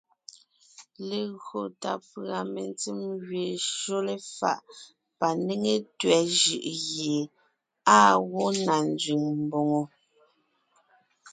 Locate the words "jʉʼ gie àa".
6.39-8.13